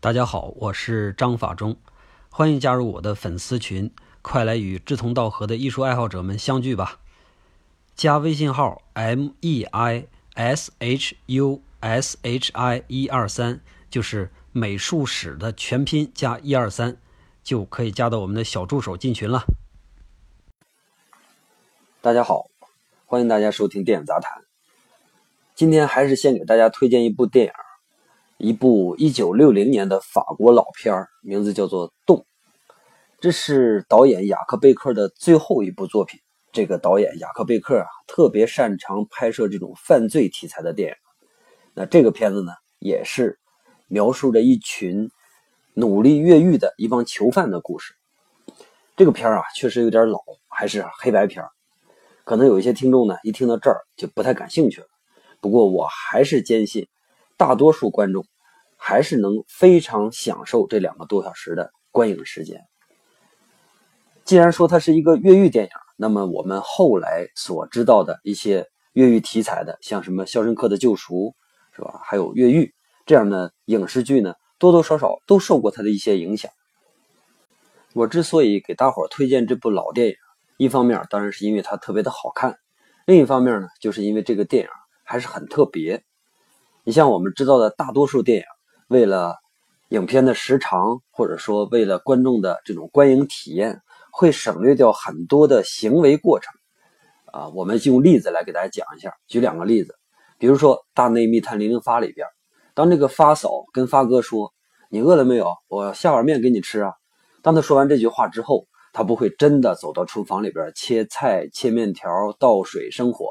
[0.00, 1.76] 大家好，我是张法中，
[2.30, 7.00] 欢迎加入我的粉丝群，快来与志同道合的艺术爱好者们相聚吧！
[7.96, 16.96] 加微信号 m e i s h u s h i 一二三，就是美术史的全拼加一二三，
[17.42, 19.42] 就可以加到我们的小助手进群了。
[22.00, 22.48] 大家好，
[23.04, 24.44] 欢迎大家收听电影杂谈。
[25.56, 27.52] 今天还是先给大家推荐一部电影。
[28.38, 32.18] 一部一九六零年的法国老片，名字叫做《洞》，
[33.20, 36.20] 这是导演雅克贝克的最后一部作品。
[36.52, 40.94] 这个导演雅克贝克啊，特别擅长拍摄这种犯罪题材的电影。
[41.74, 43.40] 那这个片子呢，也是
[43.88, 45.10] 描述着一群
[45.74, 47.92] 努力越狱的一帮囚犯的故事。
[48.96, 51.50] 这个片儿啊，确实有点老，还是黑白片儿，
[52.22, 54.86] 可能有一些听众呢，一听到这儿就不太感兴趣了。
[55.40, 56.86] 不过我还是坚信。
[57.38, 58.26] 大多数观众
[58.76, 62.60] 还是能非常享受这两个多小时的观影时间。
[64.24, 71.34] 既然说它是一个越狱电影，那么我们后来所知道的一些越狱题材的，像什么《肖申克的救赎》，
[71.76, 72.00] 是吧？
[72.04, 72.74] 还有越狱
[73.06, 76.50] 这样的影视剧呢，多多少少都受过它的一些影响。
[77.94, 80.14] 我之所以给大伙推荐这部老电影，
[80.56, 82.58] 一方面当然是因为它特别的好看，
[83.06, 84.68] 另一方面呢，就是因为这个电影
[85.04, 86.04] 还是很特别。
[86.88, 88.44] 你像我们知道的大多数电影，
[88.88, 89.36] 为了
[89.90, 96.50] 影片的时长，或者说为了观众的这种观影体验，会省略掉很多的行为过程。
[97.26, 99.12] 啊，我们用例子来给大家讲一下。
[99.26, 99.96] 举两个例子，
[100.38, 102.26] 比如说《大内密探零零发》里边，
[102.72, 104.54] 当这个发嫂跟发哥说
[104.88, 105.54] ：“你饿了没有？
[105.68, 106.94] 我下碗面给你吃啊。”
[107.44, 113.26] 当他说完这句话之后，他不会真的走到厨房里边切菜、切面条、倒水、生火，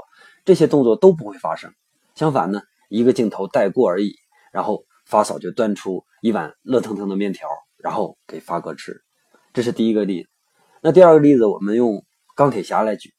[0.45, 1.73] 这些动作都不会发生。
[2.13, 2.61] 相反呢？
[2.87, 4.15] 一个镜头带过而已，
[4.51, 9.01] 然后发嫂就端出一碗热腾腾的面条，然后给发哥吃。
[9.53, 10.29] 这是第一个例子。
[10.81, 12.03] 那第二个例子，我们用
[12.35, 13.13] 钢铁侠来举。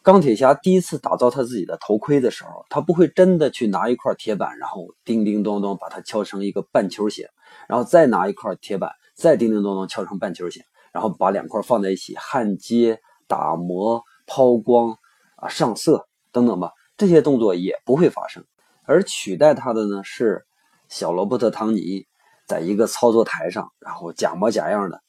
[0.00, 7.26] 钢铁侠第一次打造他自己的头盔的时候，他不会真的去拿一块铁板，然后叮叮咚咚把它敲成一个半球形，
[7.68, 10.62] 然后再拿一块铁板，再叮叮咚咚敲成半球形，
[10.92, 14.96] 然后把两块放在一起焊接、打磨、抛光
[15.36, 18.42] 啊、上色等等吧，这些动作也不会发生。
[18.88, 20.46] 而取代他的呢是
[20.88, 22.06] 小罗伯特·唐尼，
[22.46, 25.02] 在一个操作台上，然后假模假样的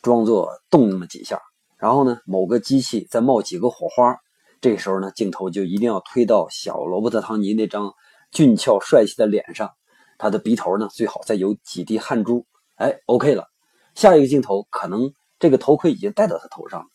[0.00, 1.42] 装作动那么几下，
[1.76, 4.16] 然后呢某个机器再冒几个火花，
[4.60, 7.92] 这时候呢镜头就一定要推到小罗伯特·唐尼那张
[8.30, 9.72] 俊俏帅气的脸上，
[10.18, 13.48] 他的鼻头呢最好再有几滴汗珠，哎，OK 了，
[13.96, 16.88] 下一个镜头可能这个头盔已经戴到他头上，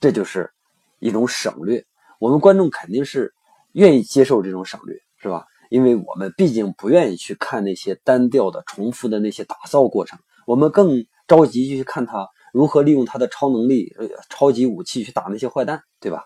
[0.00, 0.50] 这就是
[0.98, 1.84] 一种省略，
[2.18, 3.34] 我们观众肯定是
[3.72, 5.44] 愿意接受这种省略，是吧？
[5.70, 13.92] 因为我们毕竟不愿意去看那些单调的、重复的那些打造过程，我们更着急去看他如何利用他的超能力、
[14.28, 16.24] 超级武器去打那些坏蛋，对吧？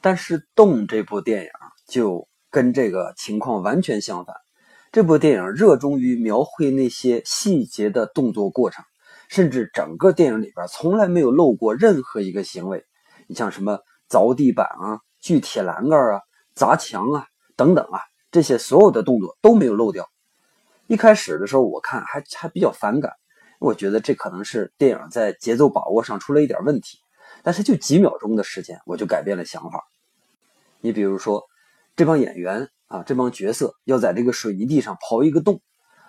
[0.00, 1.50] 但是《动》这部电影
[1.86, 4.34] 就跟这个情况完全相反。
[4.92, 8.84] 这部电影热衷于描绘那些细节的动作过程，
[9.28, 12.84] 甚至整个电影里边从来没有漏过任何一个行为。
[13.28, 13.78] 你像什么
[14.08, 16.20] 凿地板啊、锯铁栏杆啊、
[16.54, 17.26] 砸墙啊。
[17.60, 18.00] 等等啊，
[18.30, 20.08] 这些所有的动作都没有漏掉。
[20.86, 23.12] 一开始的时候，我看还还比较反感，
[23.58, 27.00] 我觉得这可能是电影在节奏把握上出了一点问题。
[27.42, 29.84] 但是就几秒钟的时间，我就改变了想法。
[30.80, 31.42] 你比如说，
[31.96, 35.60] 这帮演员啊，这帮角色要在这个水泥地上刨一个洞，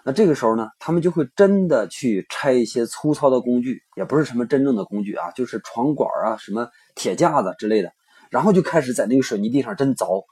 [0.06, 7.92] 那这个时候呢，他们就会真的去拆一些粗糙的工具，也不是什么真正的工具啊，就是床管啊、什么铁架子之类的，
[8.30, 10.24] 然后就开始在那个水泥地上真凿。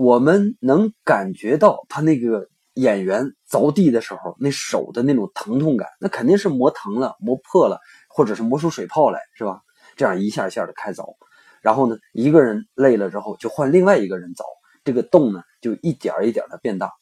[0.00, 9.60] 我们能感觉到他那个演员凿地的时候，那手的那种疼痛感，那肯定是磨疼了、磨破了，或者是磨出水泡来，是吧？
[9.96, 11.16] 这样一下一下的开凿，
[11.62, 14.44] 然后呢，一个人累了之后，就换另外一个人凿，
[14.84, 16.92] 这个洞呢就一点一点的变大。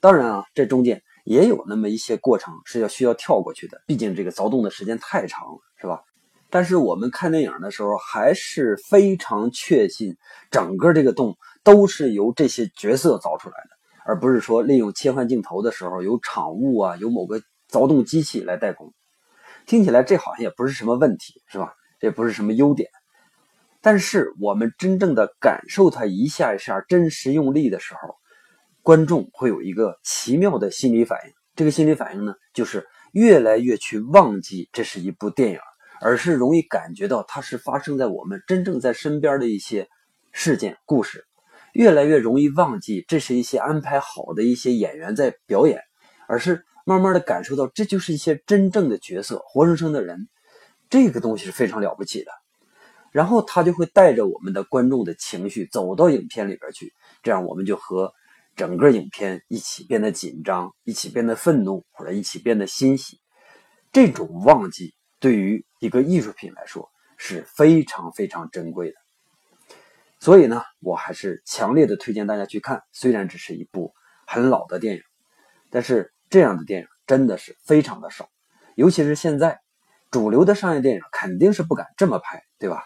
[0.00, 6.00] 当然啊，这中间也有那么一些过程是要需要跳过去的，毕竟这个凿洞的时间太长了，是吧？
[6.48, 10.16] 但是我们看电影的时候，还是非常确信
[10.50, 11.36] 整个这个洞
[11.68, 13.76] 都是由这些角色凿出来的，
[14.06, 18.94] 而不是说利用切换镜头的时候有场务啊，有某个凿洞机器来代工。
[19.66, 21.74] 听起来这好像也不是什么问题，是吧？
[22.00, 22.88] 这不是什么优点。
[23.82, 28.16] 但是我们真正的感受它一下一下真实用力的时候，
[28.82, 31.32] 观众会有一个奇妙的心理反应。
[31.54, 35.58] 这个心理反应呢，就是越来越去忘记这是一部电影。
[36.00, 39.88] 而是容易感觉到它是发生在我们真正在身边的一些
[40.30, 41.26] 事件、故事，
[41.78, 45.80] 越来越容易忘记这是一些安排好的一些演员在表演，
[46.26, 50.28] 而是慢慢的感受到这就是一些真正的角色，活生生的人，
[50.90, 52.32] 这个东西是非常了不起的。
[53.12, 56.92] 然后他就会带着我们的观众的情绪走到影片里边去，
[57.22, 58.12] 这样我们就和
[58.56, 63.20] 整个影片一起变得紧张，一起变得愤怒，或者一起变得欣喜。
[63.92, 68.96] 这种忘记对于一个艺术品来说是非常非常珍贵的。
[70.20, 72.82] 所以呢，我还是强烈的推荐大家去看。
[72.92, 73.94] 虽然只是一部
[74.26, 75.02] 很老的电影，
[75.70, 78.28] 但是这样的电影真的是非常的少，
[78.74, 79.60] 尤其是现在
[80.10, 82.84] 主流的商业电影肯定是不敢这么拍，对吧？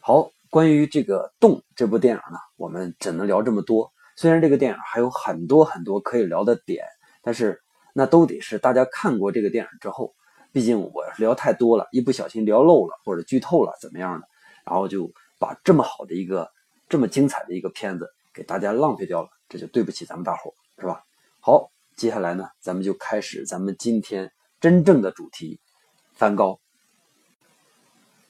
[0.00, 3.92] 好，关于这个《洞》这部电影呢，我们只能聊这么多。
[4.16, 6.86] 虽然这个电影还有很多很多可以聊的点，
[7.22, 7.60] 但是
[7.92, 10.14] 那都得是大家看过这个电影之后。
[10.52, 14.26] 毕竟我聊太多了，一不小心聊漏了或者剧透了怎么样的，
[14.64, 15.12] 然后就。
[15.38, 16.50] 把这么好的一个、
[16.88, 21.02] 这么精彩的一个片子给大家浪费掉了，这就对不起咱们大伙是吧？
[21.40, 25.60] 好，接下来呢，咱们就开始咱们今天真正的主题——
[26.14, 26.58] 梵高。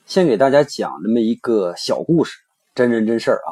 [0.07, 2.39] 先给大家讲那么一个小故事，
[2.75, 3.51] 真人真事儿啊。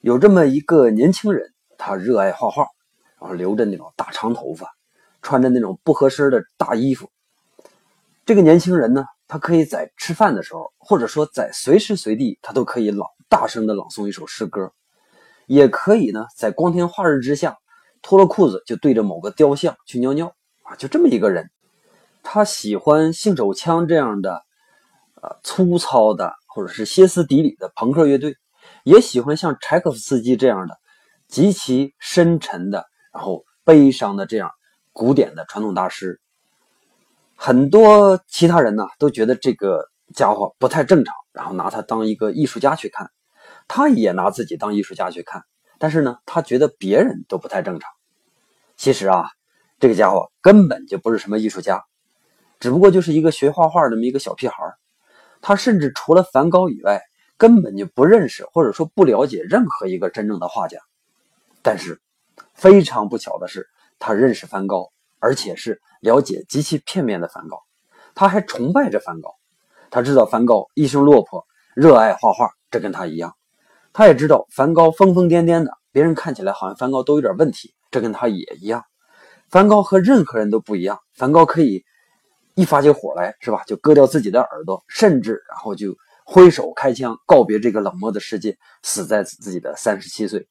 [0.00, 2.66] 有这么一个年轻人，他热爱画画，
[3.18, 4.74] 然后留着那种大长头发，
[5.22, 7.10] 穿着那种不合身的大衣服。
[8.26, 9.06] 这个年轻人呢？
[9.26, 14.72] 他可以在吃饭的时候，或者说在随时随地，他都可以朗大声的朗诵一首诗歌，
[15.46, 17.56] 也可以呢，在光天化日之下，
[18.02, 21.50] 脱了裤子就对着某个雕像去尿尿啊，就这么一个人。
[22.22, 24.42] 他喜欢性手枪这样的，
[25.22, 28.36] 呃，粗糙的或者是歇斯底里的朋克乐队，
[28.84, 30.78] 也喜欢像柴可夫斯基这样的
[31.28, 34.50] 极其深沉的，然后悲伤的这样
[34.92, 36.20] 古典的传统大师。
[37.36, 39.84] 很多其他人呢都觉得这个
[40.14, 43.10] 家伙不太正常，然后拿他当一个艺术家去看，
[43.68, 45.42] 他也拿自己当艺术家去看，
[45.78, 47.90] 但是呢，他觉得别人都不太正常。
[48.76, 49.26] 其实啊，
[49.78, 51.82] 这个家伙根本就不是什么艺术家，
[52.60, 54.56] 只不过就是一个学画画这么一个小屁孩
[55.40, 57.02] 他甚至除了梵高以外，
[57.36, 60.78] 根本就不认识或者说不了解任何一个真正的画家。
[61.62, 62.00] 但是
[62.54, 63.66] 非常不巧的是，
[63.98, 64.90] 他认识梵高，
[65.24, 65.80] 而且是。
[66.04, 67.62] 了解极其片面的梵高，
[68.14, 69.36] 他还崇拜着梵高。
[69.90, 73.34] 他知道梵高一生落魄，热爱画画，这跟他一样。
[73.94, 78.84] 他也知道梵高疯疯癫癫的，别人看起来好像梵高都有点问题，这跟他也一样。
[79.48, 81.82] 梵高和任何人都不一样，梵高可以
[82.54, 83.64] 一发起火来，是吧？
[83.66, 90.46] 就割掉自己的耳朵，甚至然后就挥手开枪告别这个冷漠的世界，死在自己的三十七岁。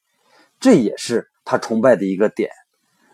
[0.59, 2.49] 这也是他崇拜的一个点。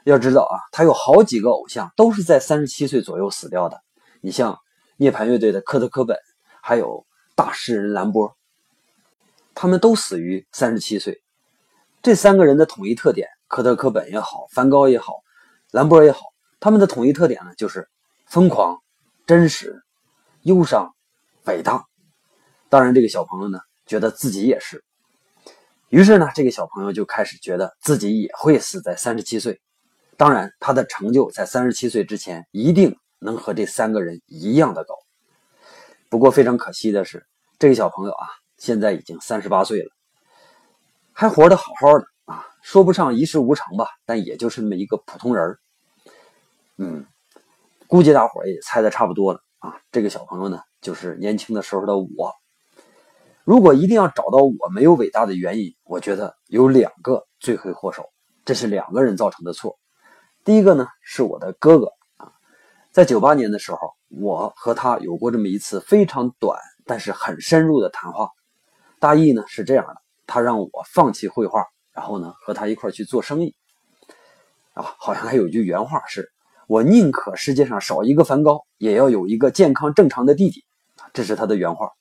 [0.10, 3.82] 要知道啊，他有好几个偶像都是在三十七岁左右死掉的。
[4.22, 4.60] 你像
[4.98, 6.18] 涅槃乐队的科特·科本，
[6.62, 8.36] 还有大诗人兰波，
[9.54, 11.22] 他们都死于三十七岁。
[12.02, 15.22] 这三个人的统一特点，科特·科本也好，梵高也好，
[15.72, 16.20] 兰波也好，
[16.60, 17.90] 他们的统一特点呢，就是
[18.26, 18.82] 疯狂、
[19.26, 19.84] 真实、
[20.42, 20.94] 忧伤、
[21.46, 21.86] 伟大。
[22.70, 24.84] 当然，这个小朋友呢，觉得自己也是。
[25.90, 29.60] 于是呢，这个小朋友就开始觉得自己也会死在三十七岁。
[30.20, 34.94] 当然，他的成就在三十七岁之前一定能和这三个人一样的高。
[36.10, 37.26] 不过非常可惜的是，
[37.58, 38.28] 这个小朋友啊，
[38.58, 39.90] 现在已经三十八岁了，
[41.14, 45.58] 还活得好好的啊，说不上一事无成吧，但也就是那么一个普通人
[46.76, 47.06] 嗯，
[47.88, 49.80] 估计大伙也猜的差不多了啊。
[49.90, 52.34] 这个小朋友呢，就是年轻的时候的我。
[53.46, 58.04] 如果一定要找到我没有伟大的原因，我觉得有两个罪魁祸首，
[58.44, 59.80] 这是两个人造成的错。
[60.44, 62.32] 第一个呢，是我的哥哥啊，
[62.92, 68.30] 在九八年的时候，我和他有过这么一次非常短但是很深入的谈话。
[69.00, 73.56] 大意呢是这样的，他让我放弃绘画，然后呢和他一块去做生意。
[74.74, 76.32] 啊，好像还有句原话是
[76.68, 80.66] ：“我宁可世界上少一个梵高，也要有一个健康正常的弟弟。”
[81.14, 81.92] 这是他的原话。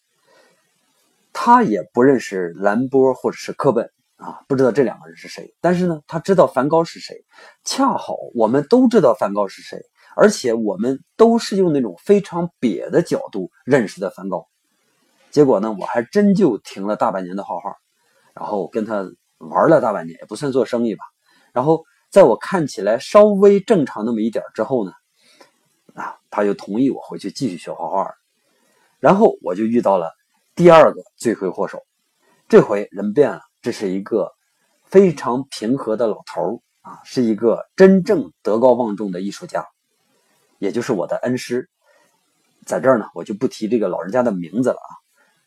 [1.33, 3.91] 他也不认识兰波或者是科本。
[4.19, 7.25] 啊，不知道这两个人是谁，但是呢，他知道梵高是谁。
[7.65, 9.81] 恰好我们都知道梵高是谁，
[10.17, 14.49] 而且我们都是用那种非常瘪的角度认识的梵高。
[15.31, 17.77] 结果呢，我还真就停了大半年的画画，
[18.35, 19.09] 然后跟他
[19.39, 21.05] 玩了大半年，也不算做生意吧。
[21.53, 24.91] 然后在我看起来稍微正常那么一点之后呢，
[25.95, 28.13] 啊，他就同意我回去继续学画画。
[28.99, 30.11] 然后我就遇到了
[30.57, 31.85] 第二个罪魁祸首，
[32.49, 33.43] 这回人变了。
[33.61, 34.33] 这是一个
[34.85, 39.67] 非常平和的老头啊，是一个真正德高望重的艺术家，
[40.59, 41.69] 也就是我的恩师。
[42.65, 44.91] 在这儿呢，我就不提这个老人家的名字了啊。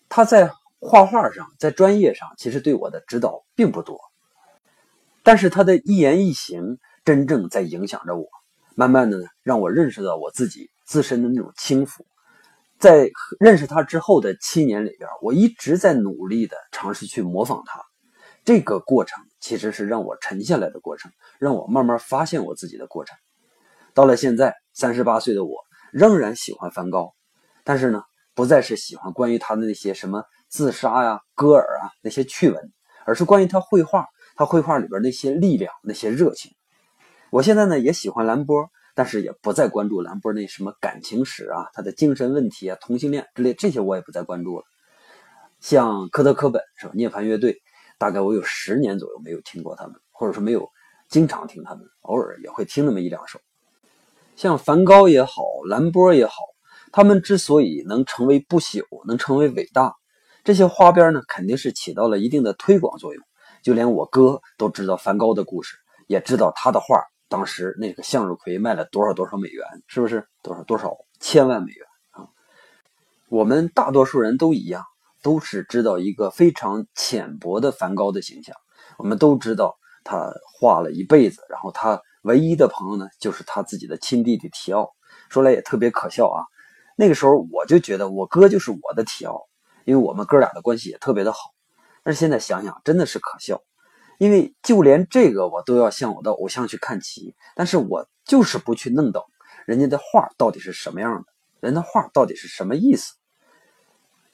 [0.10, 4.00] 他在画画上，在专业上，其实对我的指导并不多，
[5.24, 8.28] 但是他的一言一行真正在影响着我。
[8.74, 12.06] 慢慢的，让我认识到我自己自身的那种轻浮。
[12.80, 17.80] 在认识他之后的七年里边，我一直在努力的尝试去模仿他。
[18.44, 23.16] 这个过程其实是让我沉下来的过程，让我慢慢发现我自己的过程。
[23.94, 25.58] 到了现在，三十八岁的我
[25.92, 27.14] 仍然喜欢梵高，
[27.64, 32.72] 但是呢，不再是喜欢关于他的那些什么自杀呀、割耳啊那些趣闻，
[33.06, 36.52] 而是关于他绘画，他绘画里边那些力量、那些热情。
[37.30, 44.66] 我现在呢也喜欢兰波，但是也不再关注兰波那什么感情史啊、他的精神问题啊、同性恋之类这些，我也不再关注了。
[45.60, 46.94] 像科特·科本是吧？
[46.96, 47.62] 涅槃乐队，
[48.02, 50.68] 大概我有十年左右没有听过他们，或者说没有
[51.08, 53.40] 经常听他们，偶尔也会听那么一两首。
[54.36, 56.34] 像梵高也好，兰波也好，
[56.92, 59.94] 他们之所以能成为不朽，能成为伟大，
[60.44, 63.24] 这些花边呢，肯定是起到了一定的推广作用。
[63.62, 65.78] 就连我哥都知道梵高的故事，
[66.08, 72.26] 也知道他的画当时那个向日葵卖了多少多少美元，是不是多少多少千万美元啊？
[73.30, 74.84] 我们大多数人都一样，
[75.22, 78.56] 都是知道一个非常浅薄的梵高的形象。
[78.98, 82.02] 我们都知道他画了一辈子，然后他。
[82.24, 84.92] 唯一的朋友呢，就是他自己的亲弟弟提奥。
[85.28, 86.46] 说来也特别可笑啊，
[86.96, 89.48] 那个时候我就觉得我哥就是我的提奥，
[89.86, 91.40] 因为我们哥俩的关系也特别的好。
[92.04, 93.60] 但是现在想想，真的是可笑，
[94.20, 99.24] 因为就连这个我都要向我的偶像去看齐，但是我就是不去弄懂
[99.66, 103.16] 人家的画到底是什么样的，人的画到底是什么意思。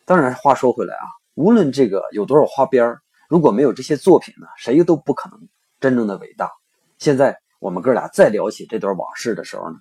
[0.07, 2.97] 当然，话说回来啊，无论这个有多少花边
[3.29, 5.47] 如果没有这些作品呢，谁都不可能
[5.79, 6.49] 真正的伟大。
[6.97, 7.37] 现在。
[7.59, 9.77] 我们哥俩再聊起这段往事的时候呢，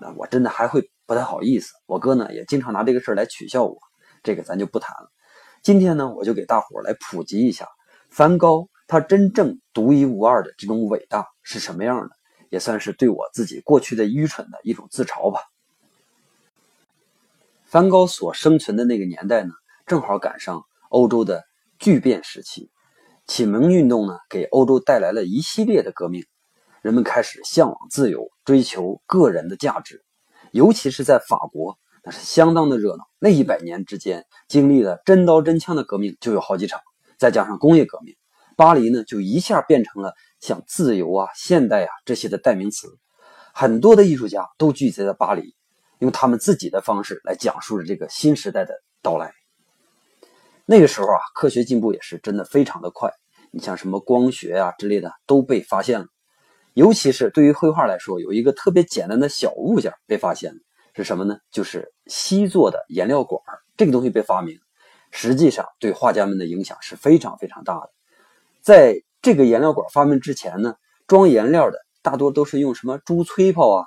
[0.00, 1.72] 那我真的还会不太好意思。
[1.86, 3.78] 我哥呢也经常拿这个事儿来取笑我，
[4.24, 5.08] 这个咱就不谈了。
[5.62, 7.68] 今天呢，我就给大伙儿来普及一下
[8.10, 12.10] 梵高他真正独一无二的这种伟大是什么样的，
[12.50, 15.38] 也算是对我自己过去的愚蠢的一种自嘲吧。
[17.76, 19.50] 梵高所生存的那个年代呢，
[19.84, 21.44] 正好赶上欧洲的
[21.78, 22.70] 巨变时期，
[23.26, 26.24] 启蒙运动呢给欧洲带来了一系列的革命。
[26.80, 30.02] 人们开始向往自由，追求个人的价值，
[30.52, 33.04] 尤其是在法国，那是相当的热闹。
[33.18, 36.80] 那一百年之间，经历了真刀真枪的革命就有好几场，
[37.18, 38.14] 再加上工业革命，
[38.56, 42.88] 巴黎呢就一下变成了像自由啊、现代啊这些的代名词。
[43.52, 45.54] 很多的艺术家都聚集在巴黎，
[45.98, 49.32] 用他们自己的方式来讲述着这个新时代的到来。
[50.64, 53.10] 那个时候啊，科学进步也是真的非常的快，
[53.52, 56.06] 你像什么光学啊之类的都被发现了。
[56.74, 60.58] 尤其是对于绘画来说，有一个特别简单的小物件被发现了，
[60.94, 61.38] 是什么呢？
[61.50, 63.40] 就是锡做的颜料管
[63.76, 64.58] 这个东西被发明，
[65.10, 67.90] 实际上对画家们的影响是非常非常大的。
[68.60, 70.74] 在这个颜料管发明之前呢，
[71.06, 73.86] 装颜料的大多都是用什么珠吹泡啊？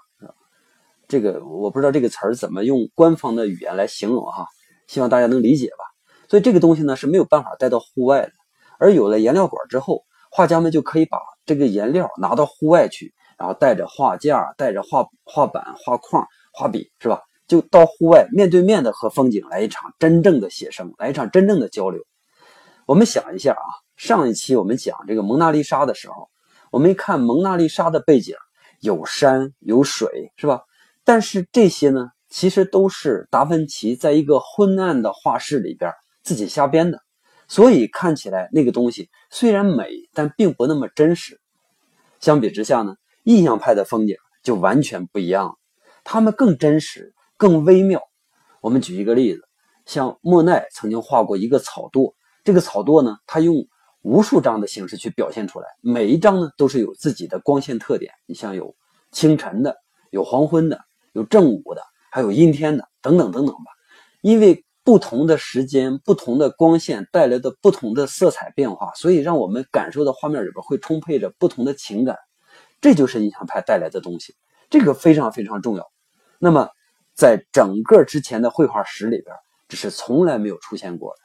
[1.09, 4.45] 这个我不知道这个词儿怎么用官方的语言来形容哈，
[4.87, 5.83] 希望大家能理解吧。
[6.29, 8.31] 所以这个东西呢是没有办法带到户外的，
[8.79, 10.05] 而有了颜料管之后。
[10.31, 16.23] 画家们就可以把这个颜料拿到户外去，然后带着画架、带着画画板、画框、
[16.53, 17.19] 画笔，是吧？
[17.47, 21.99] 就到户外面对面的和风景来一场真正的写生，来一场真正的交流。
[22.85, 23.65] 我们想一下啊，
[23.97, 26.29] 上一期我们讲这个蒙娜丽莎的时候，
[26.71, 28.35] 我们一看蒙娜丽莎的背景
[28.81, 30.61] 有山有水，是吧？
[31.09, 37.01] 但是这些呢，其实都是达芬奇在一个昏暗的画室里边自己瞎编的。
[37.47, 41.41] 所以看起来那个东西虽然美，但并不那么真实。
[42.19, 45.55] 相比之下呢，印象派的风景就完全不一样，了，
[46.03, 48.03] 他们更真实、更微妙。
[48.61, 49.41] 我们举一个例子，
[49.87, 52.13] 像莫奈曾经画过一个草垛，
[52.43, 53.65] 这个草垛呢，他用
[54.03, 58.13] 无数张的形式去表现出来，每一张呢都是有自己的光线特点。
[58.27, 58.75] 你像有
[59.11, 59.75] 清晨的，
[60.11, 60.79] 有黄昏的，
[61.13, 63.71] 有正午的，还有阴天的，等等等等吧，
[64.21, 64.65] 因为。
[64.81, 72.17] 不同的时间、不同的光线带来的不同的色彩变化，所以让我们感受的画面里边会充沛着不同的情感，
[72.81, 74.33] 这就是印象派带来的东西，
[74.67, 75.85] 这个非常非常重要。
[76.39, 76.69] 那么，
[77.13, 79.35] 在整个之前的绘画史里边，
[79.67, 81.19] 这是从来没有出现过的。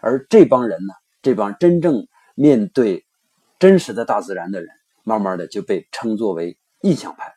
[0.00, 3.06] 而这帮人呢，这帮真正面对
[3.60, 4.68] 真实的大自然的人，
[5.04, 7.35] 慢慢的就被称作为印象派。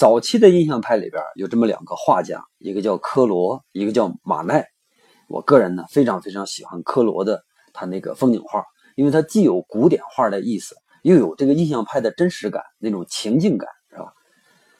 [0.00, 4.66] 早期的印象派里边有这么两个画家，一个叫科罗，一个叫马奈。
[5.28, 8.64] 我个人呢非常非常喜欢科罗的他那个风景画，
[8.96, 14.10] 因为它既有古典画的意思，又有这个印象派的真实感，那种情境感，是吧？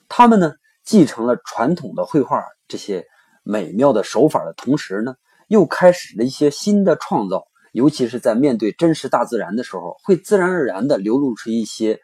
[0.08, 3.04] 他们呢继承了传统的绘画这些
[3.42, 5.14] 美妙的手法的同时呢，
[5.48, 12.00] 又开始了一些新的创造，尤其是在面对真实大自然的时候，会自然而然地流露出一些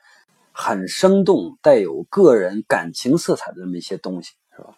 [0.58, 4.70] 很生动、带有个人感情色彩的这么一些东西，是吧？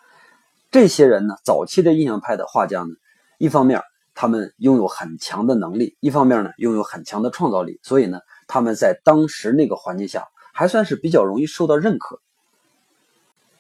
[0.73, 2.97] 这些人呢，早期的印象派的画家呢，
[3.39, 3.81] 一方面
[4.13, 8.19] 他们拥有很强的能力，一方面呢拥有很强的创造力，所以呢，
[8.49, 12.21] 他们在当时那个环境下还算是比较容易受到认可。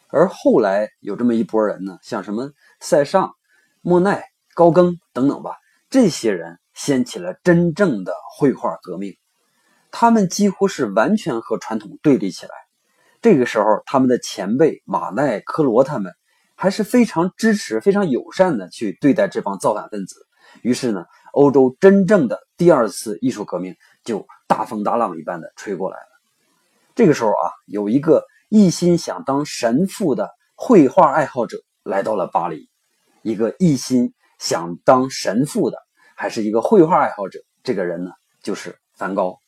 [0.08, 3.30] 而后来有这么一波人呢，像什么塞尚、
[3.80, 5.52] 莫奈、高更等等吧，
[5.88, 9.16] 这些人掀起了真正的绘画革命。
[9.90, 12.52] 他们几乎是完全和传统对立起来。
[13.20, 16.12] 这个时候，他们的前辈马奈、科罗他们
[16.54, 20.26] 还是非常支持、非常友善的去对待这帮造反分子。
[20.62, 26.06] 于是呢，欧洲真正的第二次艺术革命就大风大浪一般的吹过来了。
[26.94, 32.68] 这个时候啊，有一个一心想当神父的绘画爱好者来到了巴黎，
[33.22, 35.78] 一个一心想当神父的，
[36.16, 37.40] 还是一个绘画爱好者。
[37.62, 38.10] 这个人呢，
[38.42, 39.38] 就是梵高。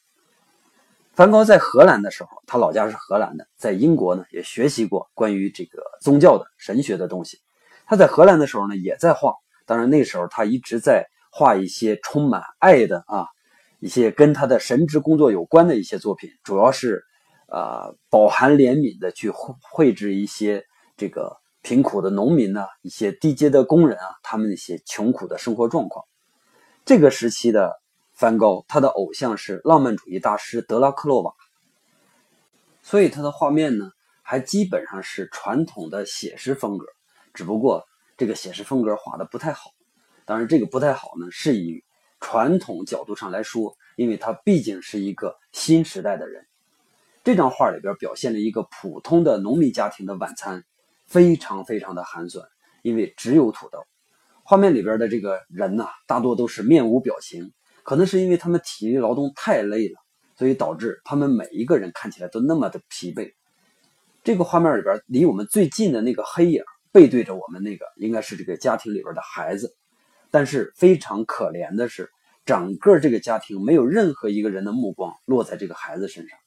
[1.21, 7.37] 梵高在荷兰的时候，他老家是荷兰的，在英国呢也学习过关于这个宗教的神学的东西。
[7.85, 9.35] 他在荷兰的时候呢，也在画，
[9.67, 13.27] 当然那时候他一直在画一些充满爱的啊，
[13.81, 17.05] 一些跟他的神职工作有关的一些作品，主要是
[17.49, 20.65] 呃饱含怜悯的去绘制一些
[20.97, 26.03] 这个贫苦的农民呢，一些低阶的工人啊，他们那些穷苦的生活状况。
[26.87, 27.79] 这个时期的。
[28.21, 31.35] 梵高，他的偶像是浪漫主义大师德拉克洛瓦，
[32.83, 36.85] 所以他的画面呢，还基本上是传统的写实风格，
[37.33, 39.71] 只不过这个写实风格画的不太好。
[40.27, 41.83] 当然，这个不太好呢，是以
[42.21, 46.47] 传统角度上来说，因为他毕竟是一个新时代的人。
[47.25, 50.63] 这张画里边表现了一个普通的农民家庭的晚餐，
[51.07, 52.47] 非常非常的寒酸，
[52.83, 53.87] 因为只有土豆。
[54.43, 57.55] 画面里边的这个人呐，大多都是面无表情。
[57.85, 59.95] 可能是因为他们体力劳动太累了，
[60.37, 63.33] 所以导致他们每一个人看起来都那么的疲惫。
[64.23, 69.75] 这个画面里边，离我们最近的那个黑影背对着我们，那个应该是这个家庭里边的孩子。
[70.31, 72.09] 但是非常可怜的是，
[72.45, 76.39] 整个这个家庭没有任何一个人的目光落在这个孩子身上。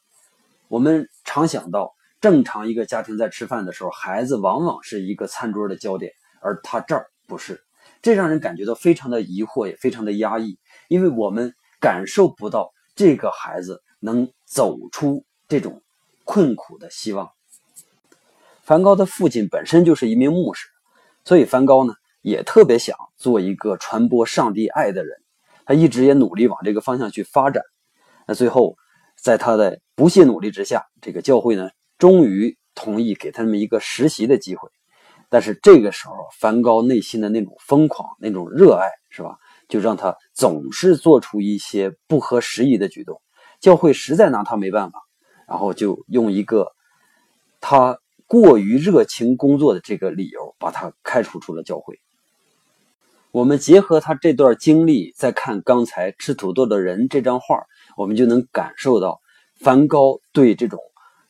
[0.67, 7.61] 我们常想到，正常一个家庭在吃饭的时候，孩子往往是一个餐桌的焦点，而他这儿不是。
[8.03, 15.81] 这让人感觉到非常的疑惑，也非常的压抑，因为我们感受不到这个孩子能走出这种
[16.25, 17.31] 困苦的希望。
[18.61, 20.67] 梵高的父亲本身就是一名牧师，
[21.23, 25.21] 所以梵高呢也特别想做一个传播上帝爱的人，
[25.65, 27.63] 他一直也努力往这个方向去发展。
[28.27, 28.75] 那最后，
[29.17, 34.69] 在他的不懈努力之下，这个教会呢终于同意给他们一个实习的机会。
[35.33, 39.39] 但是这个时候，梵高内心的那种疯狂、那种热爱，是吧？
[39.67, 43.19] 就让他总是做出一些不合时宜的举动。
[43.59, 45.01] 教会实在拿他没办法，
[45.47, 46.73] 然后就用一个
[47.61, 51.99] 他过于热情工作的这个理由，把他开除出了教会。
[53.31, 57.63] 我们结合他这段经历，再看刚才吃土豆的人这张画，
[57.97, 59.19] 我们就能感受到
[59.55, 60.79] 梵高对这种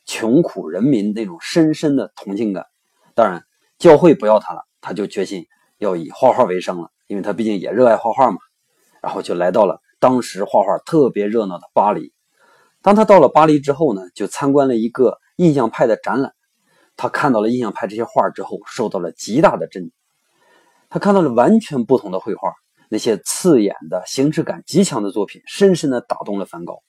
[0.04, 2.66] 穷苦人民那种深深的同情感。
[3.14, 3.42] 当然。
[3.78, 5.46] 教会不要他了，他就决心
[5.78, 8.38] 要以画画为生了，因为他毕竟也热爱画画嘛。
[9.02, 12.12] 然后就来到了当时画画特别热闹的巴黎。
[12.80, 16.32] 当他到了巴黎之后呢，就参观了一个印象派的展览。
[16.96, 19.92] 他看到了印象派这些画之后，受到了极大的震惊。
[20.88, 22.52] 他看到了完全不同的绘画，
[22.88, 26.82] 那些刺眼的、形式感极强的作品，深深地打动了梵高。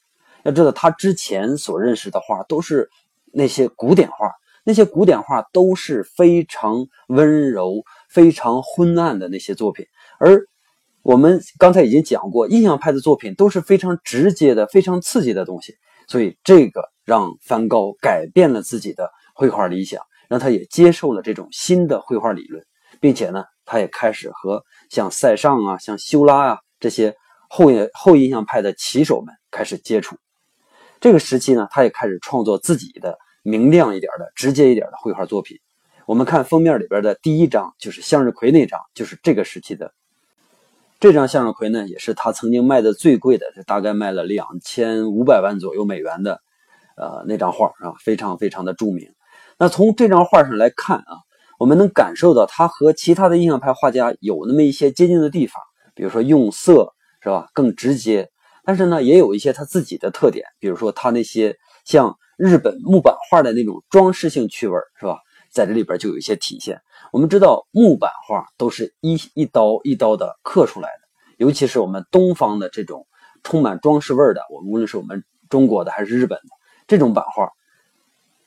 [0.43, 2.89] 要知道，他之前所认识的画都是
[3.33, 4.31] 那些古典画。
[4.67, 9.85] 那些古典画都是非常温柔、非常昏暗的那些作品，
[10.19, 10.47] 而
[11.03, 15.75] 我们刚才已经讲过，印象派的作品都是非常直接的、非常刺激的东西。
[16.07, 22.65] 所以，这个让梵高改变了自己的绘画理想，让他也接受了这种新的绘画理论，
[22.99, 27.15] 并且呢，他也开始和像塞尚啊、像修拉啊这些
[27.49, 30.17] 后后印象派的棋手们开始接触。
[30.99, 33.19] 这个时期呢，他也开始创作自己的。
[33.45, 35.59] 明亮一点的、直接一点的绘画作品，
[36.07, 39.93] 我们看封面里边的第一张，就是向日葵那张，就是这个时期的。
[40.99, 46.41] 这张向日葵呢，也是他曾经卖的最贵的，大概卖了两千五百万左右美元的，
[46.97, 49.13] 呃，那张画啊，非常非常的著名。
[49.59, 51.21] 那从这张画上来看啊，
[51.59, 55.61] 我们能感受到他和其他的印象派画家有那么一些接近的地方，
[55.93, 58.31] 比如说用色是吧，更直接，
[58.63, 62.17] 但是呢，也有一些他自己的特点，比如说他那些像。
[62.37, 65.19] 日本木版画的那种装饰性趣味是吧？
[65.51, 66.81] 在这里边就有一些体现。
[67.13, 73.07] 我们知道木版画都是一一刀一刀的刻出来的，尤其是我们东方的这种
[73.43, 76.49] 充满装饰味的，我们无论是我们中国的还是日本的
[76.87, 77.49] 这种版画，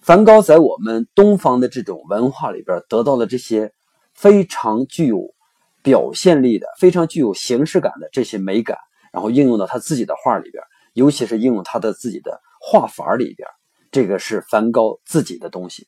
[0.00, 3.72] 梵高在我们东方的这种文化里边得到了这些
[4.12, 5.34] 非常具有
[5.82, 8.76] 表现力的、非常具有形式感的这些美感，
[9.12, 13.48] 然后应用到他自己的画里边，尤其是应用他的自己的画法里边，
[13.90, 15.86] 这个是梵高自己的东西。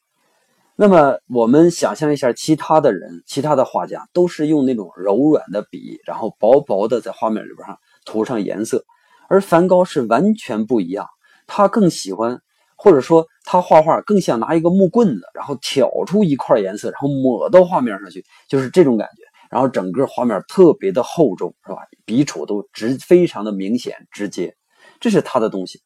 [0.76, 8.82] 那么我们想象一下，其他的人、其他的画家都是用那种柔软的笔，然后薄薄的在画面里边上涂上颜色，
[9.28, 11.06] 而梵高是完全不一样。
[11.46, 12.40] 他更喜欢，
[12.76, 19.22] 或者说他画画更像拿一个木棍子，然后挑出一块颜色，然后抹到画面上去，就是这种感觉。
[19.50, 21.78] 然后整个画面特别的厚重，是吧？
[22.06, 24.54] 笔触都直，非常的明显直接，
[25.00, 25.80] 这是他的东西。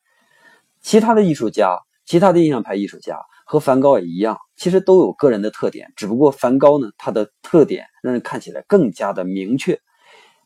[0.82, 9.80] 其他的艺术家，其他的印象派艺术家和梵高也一样，其实都有个人的特点，只不过梵高呢，他的特点让人看起来更加的明确。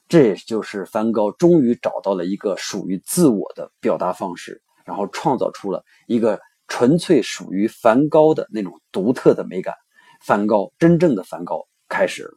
[0.09, 4.63] 这也就是梵高终于找到了一个属于自我的表达方式。
[4.85, 9.75] 然后创造出了一个纯粹属于梵高的那种独特的美感，
[10.23, 12.33] 梵高真正的梵高开始了。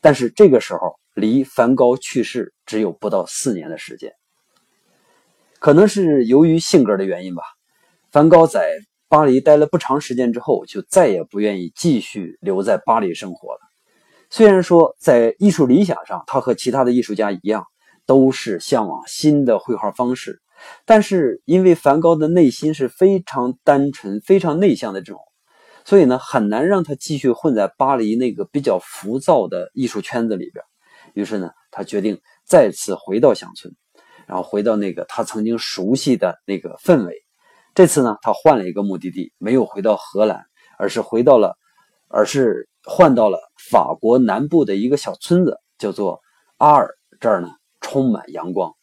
[0.00, 4.14] 但是这个时候离梵高去世只有不到四年的时间，
[5.58, 7.42] 可能是由于性格的原因吧。
[8.14, 8.70] 梵高在
[9.08, 13.58] 巴黎待了不长时间之后，就再也不愿意继续留在巴黎生活了。
[14.30, 17.66] 虽然说在艺术理想上，他和其他的艺术家一样，
[18.06, 20.40] 都是向往新的绘画方式。
[20.84, 25.20] 但是，因为梵高的内心是非常单纯、非常内向的这种，
[25.84, 30.64] 所以呢，很难让他继续混在巴黎那个比较浮躁的艺术圈子里边。
[31.14, 33.74] 于是呢，他决定再次回到乡村，
[34.28, 37.23] 然后回到那个他曾经熟悉的那个氛围。
[37.74, 40.46] 这次呢，他换了一个目的地，没有回到荷兰，
[40.78, 41.56] 而是回到了，
[42.06, 46.20] 而是换到了法国南部的一个小村子，叫做
[46.58, 46.96] 阿尔。
[47.20, 47.48] 这儿呢，
[47.80, 48.74] 充满阳光。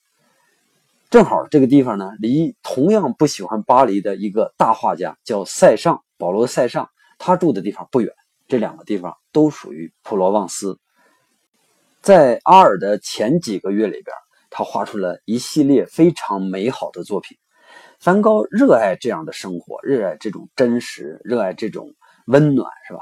[1.10, 8.12] 正好这个地方呢，离同样不喜欢巴黎的一个大画家叫塞尚保罗塞尚，他住的地方不远。
[8.48, 10.80] 这两个地方都属于普罗旺斯。
[12.02, 14.16] 在阿尔的前几个月里边，
[14.50, 17.38] 他画出了一系列非常美好的作品。
[18.02, 21.94] 梵高热爱这样的生活，热爱这种真实，热爱这种
[22.26, 23.02] 温暖，是吧？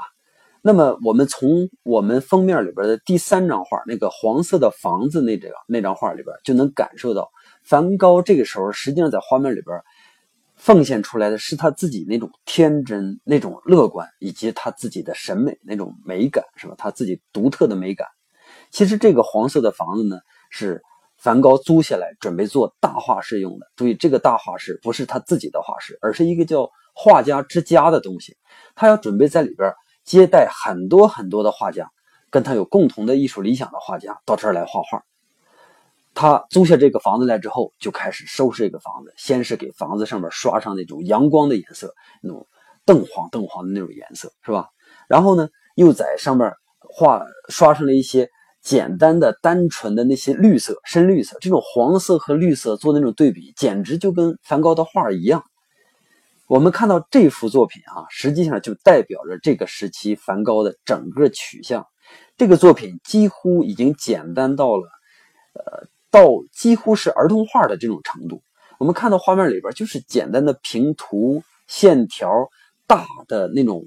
[0.60, 7.30] 那么我们从我们封面里边的第三张画，那个黄色的房子那张那张画里边，就能感受到。
[7.64, 9.80] 梵高这个时候，实际上在画面里边
[10.54, 16.74] 奉献出来的是他自己那种天真、那种乐观，以及他自己的审美那种美感，是吧？
[16.76, 18.06] 他自己独特的美感。
[18.70, 20.18] 其实这个黄色的房子呢，
[20.50, 20.82] 是
[21.20, 23.66] 梵高租下来准备做大画室用的。
[23.76, 28.38] 注意，这个大画室不是他自己的画室，而是一个叫“画家之家”的东西。
[28.74, 31.90] 他要准备在里边接待很多很多的画家，
[32.30, 35.04] 跟他有共同的艺术理想的画家到这儿来画画。
[36.14, 39.12] 他租下这个房子来之后，就开始收拾这个房子。
[39.16, 42.46] 先是给房子上面刷上那种阳光的颜色，那种
[42.86, 44.70] 邓黄邓黄的那种颜色，是吧？
[45.06, 48.28] 然后呢，又在上面画刷上了一些
[48.62, 51.36] 简单的、单纯的那些绿色、深绿色。
[51.40, 55.44] 这种黄色和绿色做那种对比，简直就跟梵高的画一样。
[56.46, 61.86] 我们看到这幅作品啊，实际上就代表着这个时期梵高的整个取向。
[62.36, 64.88] 这个作品几乎已经简单到了，
[65.54, 65.88] 呃。
[66.12, 68.42] 到几乎是儿童画的这种程度，
[68.80, 72.28] 我们看到画面里边就是简单的平涂线条，
[72.88, 73.86] 大的那种，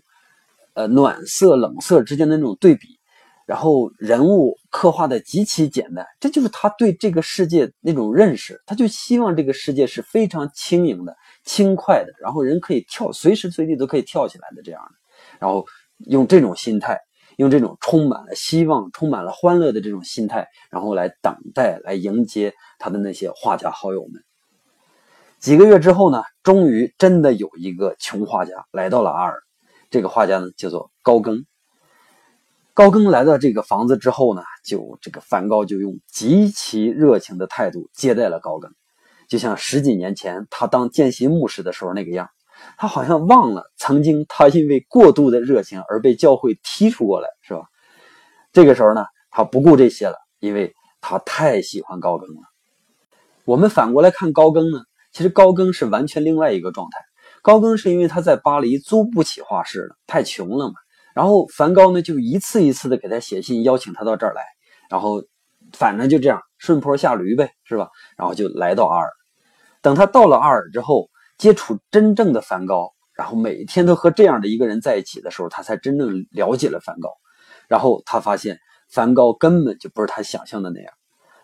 [0.73, 2.97] 呃暖色冷色之间的那种对比，
[3.45, 14.91] 然后人物刻画的极其简单，这就是他对这个世界那种认识，他就希望这个世界是非常轻盈的、轻快的，然后人可以跳，随时随地都可以跳起来的这样的，
[15.39, 15.65] 然后
[16.07, 16.99] 用这种心态。
[17.37, 24.23] 用这种充满了希望、充满了欢乐的这种心态，然后来等待、来迎接他的那些画家好友们。
[25.39, 29.39] 几个月之后呢，终于真的有一个穷画家来到了阿尔。
[29.89, 31.43] 这个画家呢，叫做高更。
[32.75, 38.71] 高更来到这个房子之后呢，就这个梵高就用极其热情的态度接待了高更，
[39.29, 42.29] 就像十几年前他当见习牧师的时候那个样。
[42.77, 47.61] 他好像忘了曾经他因为过度的热情而被教会踢出过来，是吧？
[48.53, 52.41] 这个时候呢，他不顾这些了，因为他太喜欢高更了。
[53.43, 54.79] 我们反过来看高更呢，
[55.11, 56.99] 其实高更是完全另外一个状态。
[57.41, 60.73] 高更是因为他在巴黎租不起画室了，太穷了嘛。
[61.13, 64.41] 然后梵高呢就一次一次的给他写信邀请他到这儿来，
[64.89, 65.23] 然后
[65.73, 67.89] 反正就这样顺坡下驴呗，是吧？
[68.17, 69.09] 然后就来到阿尔。
[69.81, 71.09] 等他到了阿尔之后。
[71.35, 77.09] 接触真正的梵高，然后每天都和这样的一个人在一起的时候，他才真正了解了梵高。
[77.67, 80.93] 然后他发现梵高根本就不是他想象的那样。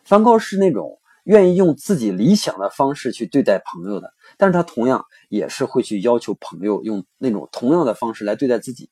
[0.05, 8.91] 梵高是那种愿意用自己理想的方式去对待朋友的，但是他同样也是会去要求朋友用那种同样的方式来对待自己。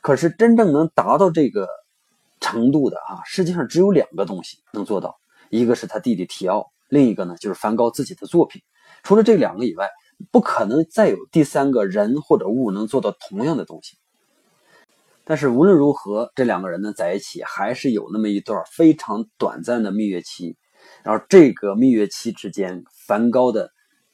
[0.00, 1.68] 可是真正能达到这个
[2.40, 5.18] 程度的啊，实际上只有两个东西能做到，
[5.50, 8.62] 一个是他弟弟提奥，另一个呢就是梵高自己的作品。
[9.02, 9.90] 除了这两个以外，
[10.30, 13.96] 不可能再有第三个人或者物能做到同样的东西。
[15.24, 20.56] 但是无论如何，这两个人呢在一起还是有那么一段非常短暂的蜜月期。
[21.02, 23.70] 然后这个蜜月期之间，梵高的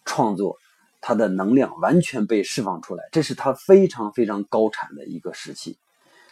[0.07, 0.57] 创作，
[1.03, 5.77] 他的能量完全被释放出来，这是他非常非常高产的一个时期。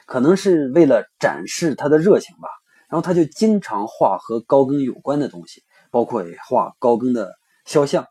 [0.06, 2.48] 可能是为了展示他的热情吧，
[2.88, 7.30] 然后他就经常画和高更有关的东西，包括画高更的
[7.66, 8.06] 肖像。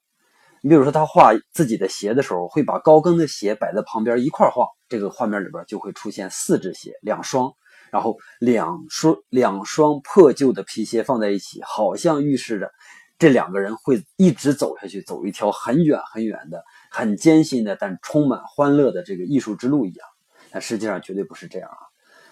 [0.62, 7.52] 你比如说，他画自己的鞋的时候，会把高更的鞋摆在旁边一块画，这个画面里边就会出现四只鞋，两双。
[7.92, 12.72] 然后两双两双破旧的皮鞋放在一起，好像预示着
[13.20, 20.08] 这两个人会一直走下去，走一条很远很远的、很艰辛的，但充满欢乐的这个艺术之路一样。
[20.52, 21.78] 但实际上绝对不是这样啊！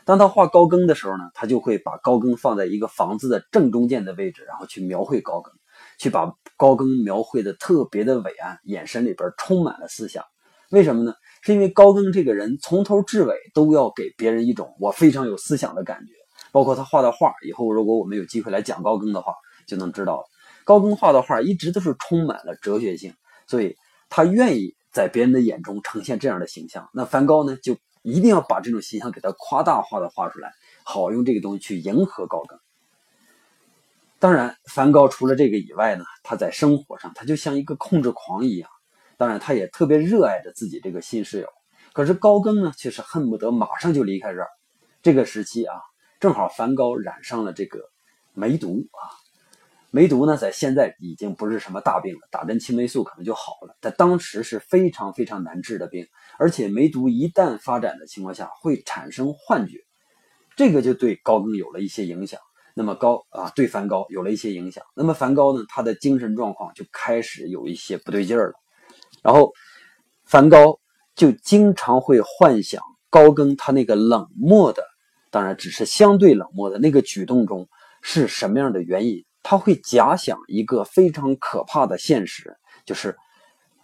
[0.06, 5.54] 当他画高更的时候呢，他就会把高更放在一个房子的正中间的位置，然后去描绘高更，
[6.00, 10.24] 去把高更描绘的特别的伟岸，眼神里边充满了思想。
[10.72, 11.14] 为什么呢？
[11.42, 16.14] 是因为高更这个人从头至尾都要给别人一种我非常有思想的感觉，
[16.54, 17.34] 包括他画的画。
[17.46, 19.34] 以后如果我们有机会来讲高更的话，
[19.68, 20.24] 就能知道了。
[20.68, 23.14] 高更画的画一直都是充满了哲学性，
[23.48, 23.78] 所以
[24.10, 26.90] 他愿意在别人的眼中呈现这样的形象。
[26.94, 30.52] 那梵高呢，就一定要把这种形象给他夸大化的画出来，
[30.84, 32.60] 好用这个东西去迎合高更。
[34.20, 38.70] 当然，梵高除了这个以外呢，他在生活上他就像一个控制狂一样。
[39.16, 41.48] 当然，他也特别热爱着自己这个新室友。
[41.94, 44.50] 可是高更呢，却是恨不得马上就离开这儿。
[45.02, 45.76] 这个时期啊，
[46.20, 47.80] 正好梵高染上了这个
[48.34, 49.17] 梅毒啊。
[49.98, 53.76] 梅毒呢，在现在已经不是什么大病了，打针青霉素可能就好了。
[53.82, 56.06] 在当时是非常非常难治的病，
[56.38, 59.80] 而且梅毒一旦发展的情况下，会产生幻觉，
[60.56, 62.40] 这个就对高更有了一些影响。
[62.76, 64.84] 那么高啊，对梵高有了一些影响。
[64.96, 68.54] 那么梵高呢，他的精神状况就开始有一些不对劲儿了。
[69.24, 69.52] 然后，
[70.26, 70.80] 梵高
[71.16, 74.84] 就经常会幻想高更他那个冷漠的，
[75.32, 77.68] 当然只是相对冷漠的那个举动中
[78.04, 79.26] 是什么样的原因。
[79.50, 83.16] 他会假想一个非常可怕的现实，就是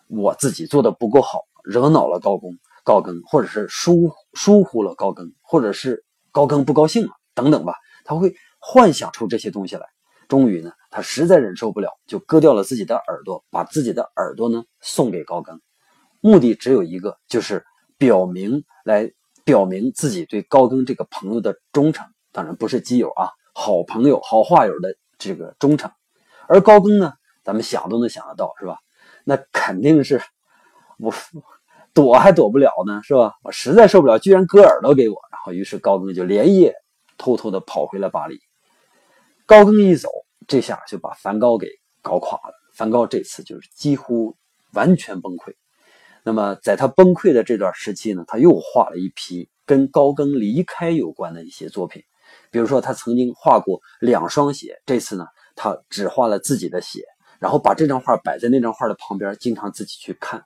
[0.10, 2.52] 我自己做的不够好，惹恼了高更，
[2.84, 7.76] 高更，或者是疏疏忽了高更，或者是高更不高兴了等等吧。
[8.04, 9.88] 他会幻想出这些东西来。
[10.28, 15.62] 终于呢，他实在忍受不了，就割掉了自己的耳朵，把自己的耳朵呢送给高更，
[16.20, 17.66] 目的只有一个，就是
[17.98, 19.10] 表明来
[19.46, 24.94] 表明自己对高更这个朋友的忠诚，当然不是基友啊，好朋友、好画友的
[25.30, 25.90] 这个忠诚。
[26.48, 28.78] 而高更呢，咱们想都能想得到，是吧？
[29.24, 30.22] 那肯定是
[30.98, 31.14] 我
[31.94, 33.34] 躲还躲不了呢，是吧？
[33.44, 36.76] 我实在受不了，居然割耳朵给我，然后于是高更就连夜
[37.18, 38.40] 偷偷的跑回了巴黎。
[39.46, 40.10] 高更一走。
[40.46, 41.70] 这下就把梵高给
[42.02, 42.54] 搞垮了。
[42.76, 44.36] 梵高这次就是几乎
[44.74, 45.54] 完全崩溃。
[46.22, 52.04] 那么在他崩溃的这段时期呢，他又画了一批跟高更离开有关的一些作品。
[52.52, 57.04] 比如说，他曾经画过两双鞋，这次呢，他只画了自己的鞋，
[57.40, 60.44] 然后把这张画摆在那张画的旁边，经常自己去看。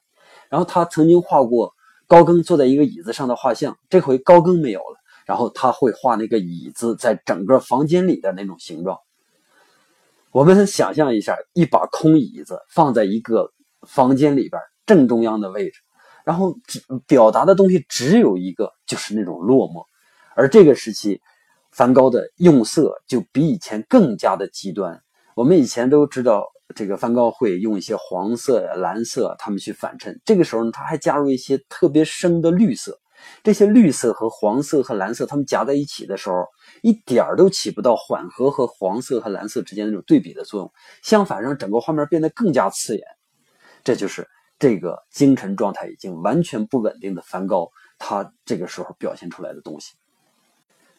[0.49, 1.73] 然后他曾经画过
[2.07, 8.97] 高更坐在一个椅子上的画像，这回高更没有了，然后他会画那个椅子在整个房间里的那种形状。
[10.31, 13.51] 我们想象一下，一把空椅子放在一个
[13.87, 15.79] 房间里边正中央的位置，
[16.23, 19.83] 然后只表达的东西只有一个，就是那种落寞。
[20.35, 21.21] 而这个时期，
[21.77, 24.99] 梵高的用色就比以前更加的极端。
[25.35, 30.19] 我们以前都知道，这个梵高会用一些黄色呀、蓝色，他们去反衬。
[30.25, 32.99] 这个时候呢，他还加入一些特别深的绿色。
[33.43, 36.45] 这些绿色和黄色和蓝色，它们夹在一起的时候，
[36.81, 43.05] 一点儿都起不到缓和和黄色和蓝色之间那种对比的作用，相反让整个画面变得更加刺眼。
[43.83, 49.93] 这就是这个精神状态已经完全不稳定的梵高，他这个时候表现出来的东西。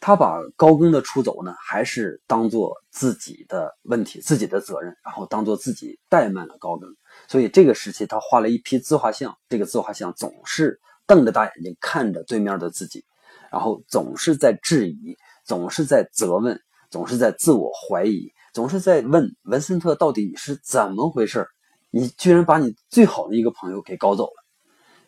[0.00, 6.88] 他把高更的出走呢，还是当做自己的问题、自己的责任，然后当做自己怠慢了高更。
[7.26, 10.80] 所以这个时期，他画了一批自画像，这个自画像总是。
[11.08, 13.02] 瞪着大眼睛看着对面的自己，
[13.50, 21.46] 然后总是在质疑，总是在责问，总是在自我怀疑，总是在问文森特到底是怎么回事
[21.90, 24.44] 你居然把你最好的一个朋友给搞走了，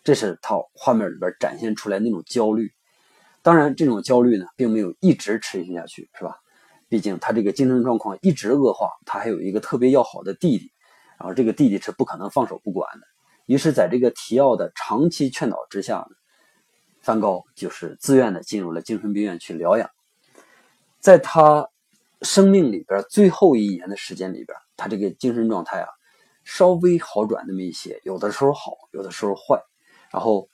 [0.03, 2.72] 这是他画面里边展现出来那种焦虑。
[3.42, 6.37] 当然，这种焦虑呢，并没有一直持续下去，是吧？
[6.88, 10.70] 毕竟他这个精神状况一直恶化，他还有一个特别要好的弟弟，
[11.18, 13.07] 然后这个弟弟是不可能放手不管的。
[13.46, 16.16] 于是，在这个提奥的长期劝导之下呢，
[17.00, 19.88] 梵高就是自愿的进入了精神病院去疗养。
[20.98, 21.68] 在他
[22.20, 25.88] 生命里边最后一年的时间里边，他这个精神状态啊，
[26.44, 29.62] 稍微好转那么一些，有的时候好，有的时候坏。
[30.11, 30.49] 然后，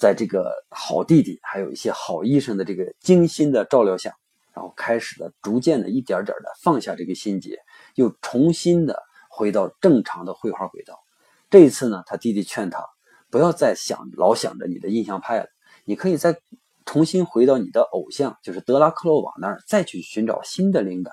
[0.00, 4.16] 在这个好弟弟还有一些好医生的这个精心的照料下，
[4.54, 7.58] 然后开始了逐渐的一点点的放下这个心结，
[7.96, 10.98] 又重新的回到正常的绘画轨道。
[11.50, 12.82] 这一次呢，他弟弟劝他
[13.28, 15.46] 不要再想老想着你的印象派了，
[15.84, 16.40] 你可以再
[16.86, 21.12] 重新回到你的偶像，就是德拉克洛瓦那儿，再去寻找新的灵感。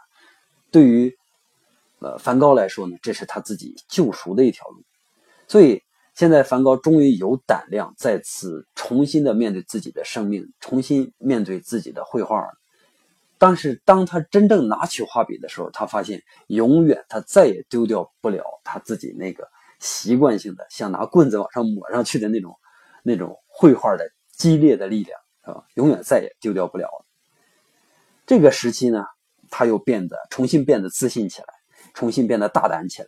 [0.71, 1.13] 对于
[1.99, 4.81] 呃梵高来说呢，这是他自己救赎的一条路。
[5.49, 5.83] 所以
[6.17, 12.57] 现在梵高终于有胆量再次重新的面对自己的生命，重新面对自己的绘画了。
[13.37, 19.47] 但是当他真正拿起画笔的时候，他发现永远他再也丢掉不了他自己那个。
[19.79, 22.57] 习惯性的像拿棍子往上抹上去的那种、
[23.03, 25.63] 那种绘画的激烈的力量，啊？
[25.75, 26.89] 永远再也丢掉不了。
[28.25, 29.05] 这个时期呢，
[29.51, 31.47] 他又变得重新变得自信起来，
[31.93, 33.07] 重新变得大胆起来，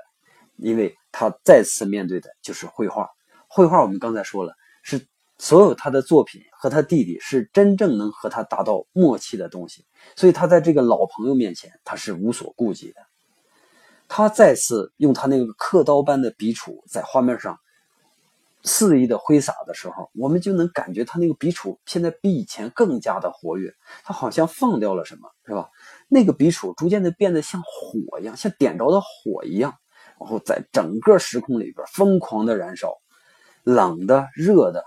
[0.62, 3.10] 因为他再次面对的就是绘画。
[3.48, 13.02] 绘画我们刚才说了，是所有他的作品和他弟弟是真正能和他达到默契的东西，所以他在这个老朋友面前，他是无所顾忌的。
[14.08, 17.60] 他再次用他那个刻刀般的笔触在画面上
[18.64, 23.74] 肆意的挥洒的时候，我们就能感觉他那个笔触现在比以前更加的活跃。
[24.04, 25.70] 他好像放掉了什么，是吧？
[26.08, 29.78] 那个笔触逐渐的变得像火一样，像点着的火一样，
[30.20, 32.94] 然后在整个时空里边疯狂的燃烧，
[33.64, 34.84] 冷的、热的，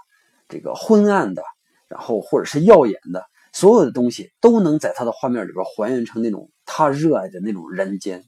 [0.49, 1.43] 这个昏暗的，
[1.89, 8.25] 然后或者是耀眼的，所有的东西都能在他的画面里边还原成那种他热爱的那种人间。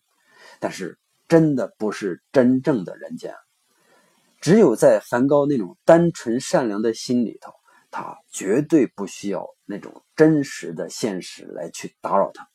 [0.61, 3.35] 但是，真的不是真正的人间。
[4.41, 7.53] 只有在梵高那种单纯善良的心里头，
[7.91, 12.49] 他绝对不需要那种真实的现实来去打扰他。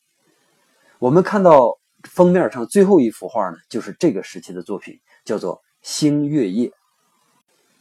[0.98, 6.68] 我们看到封面上最后一幅画呢，就是这个时期的作品，叫做《星月夜》。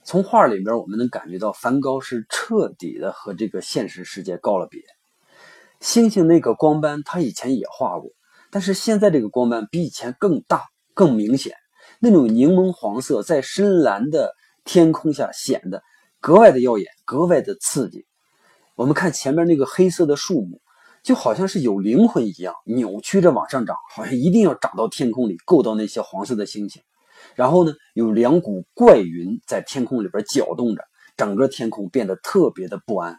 [0.04, 4.82] 从画里边，我们能感觉到梵高是彻底的和这个现实世界告了别。
[5.80, 8.12] 星星那个光斑，他以前也画过。
[8.50, 10.64] 但是现在这个光斑比以前更大、
[10.96, 11.54] 更明显，
[12.00, 14.34] 那种柠檬黄色在深蓝的
[14.66, 15.84] 天空下显得
[16.20, 18.08] 格外的耀眼、格外的刺激。
[18.76, 20.60] 我们看前面那个黑色的树木，
[21.04, 26.82] 就好像是有灵魂一样，扭曲着往上涨，好像一定要长到天空里够到那些黄色的星星。
[27.36, 30.84] 然后呢，有两股怪云在天空里边搅动着，
[31.18, 33.18] 整个天空变得特别的不安，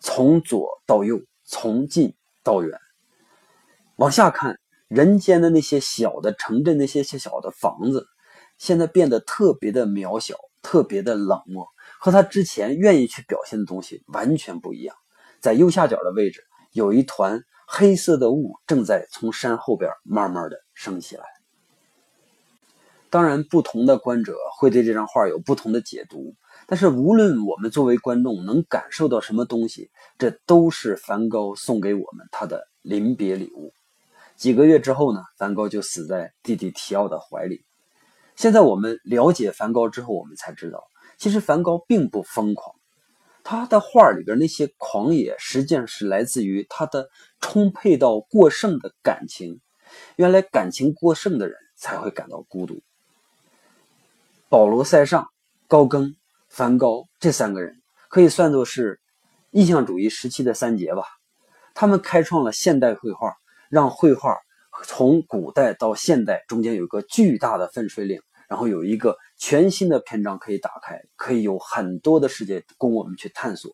[0.00, 2.78] 从左到右，从近到远，
[3.96, 4.58] 往下看。
[4.88, 8.06] 人间的那些小的城镇，那些小小的房子，
[8.56, 11.66] 现在变得特别的渺小，特别的冷漠，
[12.00, 14.96] 和他之前愿意去表现的东西完全不一样。
[15.40, 21.24] 在右下角的位置，有一团黑色的雾正在从山后边慢慢的升起来。
[23.10, 26.34] 当然，不同的观者会对这张画有不同的解读，
[26.66, 33.72] 但是无论我们作为观众能感受到什么东西，这都是梵高送给我们他的临别礼物。
[34.36, 37.64] 几个月之后呢，梵高就死在弟弟提奥的怀里。
[38.36, 40.84] 现在我们了解梵高之后，我们才知道，
[41.16, 42.76] 其实梵高并不疯狂，
[43.50, 47.08] 他的画里边那些狂野，实际上是来自于他的
[47.40, 49.58] 充沛到过剩的感情。
[50.16, 52.82] 原来感情过剩的人才会感到孤独。
[54.50, 55.26] 保罗·塞尚、
[55.66, 56.14] 高更、
[56.50, 57.80] 梵高这三个人
[58.10, 59.00] 可以算作是
[59.52, 61.04] 印象主义时期的三杰吧，
[61.72, 63.34] 他们开创了现代绘画。
[63.70, 64.36] 让绘画
[64.84, 73.70] 从古代到现代中间有个巨大的分水岭，然后有一个全新的篇章可以打开，可以有很多的世界供我们去探索，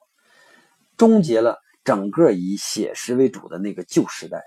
[0.98, 4.42] 终结了整个以写实为主的那个旧时代。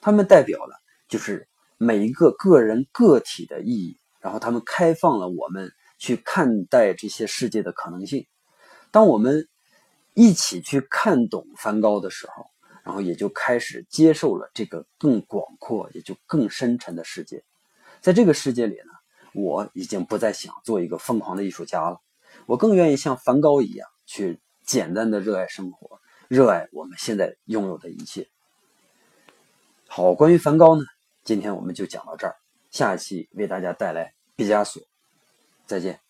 [0.00, 0.74] 他们代表了
[1.08, 8.26] 就是每一个个人个体的意义，然后他们开放了我们去看待这些世界的可能性。
[8.90, 9.46] 当我们
[10.14, 12.46] 一起去看懂梵高的时候。
[12.84, 17.44] 然后也就开始接受了这个更广阔，也就更深沉的世界。
[18.00, 18.92] 在这个世界里呢，
[19.34, 22.00] 我已经不再想做一个疯狂的艺术家了。
[22.46, 28.28] 我更愿意像梵高一样，去简单的热爱生活，热爱我们现在拥有的一切。
[29.86, 30.82] 好，关于梵高呢，
[31.24, 32.36] 今天我们就讲到这儿。
[32.70, 34.82] 下一期为大家带来毕加索。
[35.66, 36.07] 再见。